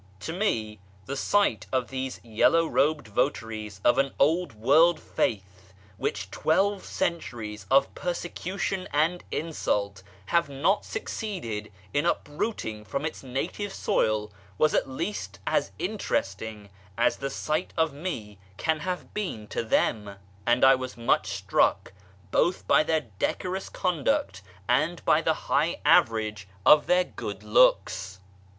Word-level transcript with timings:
To 0.21 0.33
me 0.33 0.79
the 1.05 1.15
sight 1.15 1.67
of 1.71 1.89
these 1.89 2.19
yellow 2.23 2.65
robed 2.65 3.07
votaries 3.07 3.79
of 3.85 3.99
an 3.99 4.15
old 4.17 4.53
world 4.55 4.99
faith, 4.99 5.73
which 5.97 6.31
twelve 6.31 6.83
centuries 6.83 7.67
of 7.69 7.93
Ijersecution 7.93 8.87
and 8.91 9.23
insult 9.29 10.01
have 10.25 10.49
not 10.49 10.85
succeeded 10.85 11.71
in 11.93 12.07
uprooting 12.07 12.83
from 12.83 13.05
its 13.05 13.21
native 13.21 13.71
soil, 13.71 14.31
was 14.57 14.73
at 14.73 14.89
least 14.89 15.37
as 15.45 15.71
interesting 15.77 16.71
as 16.97 17.17
the 17.17 17.29
sight 17.29 17.71
of 17.77 17.93
me 17.93 18.39
can 18.57 18.79
have 18.79 19.13
been 19.13 19.45
to 19.49 19.61
them, 19.63 20.15
and 20.47 20.65
I 20.65 20.73
was 20.73 20.97
much 20.97 21.27
struck 21.29 21.93
both 22.31 22.67
by 22.67 22.81
their 22.81 23.01
decorous 23.19 23.69
conduct 23.69 24.41
and 24.67 25.05
by 25.05 25.21
the 25.21 25.33
high 25.45 25.79
average 25.85 26.47
of 26.65 26.87
their 26.87 27.03
good 27.03 27.43
looks. 27.43 28.17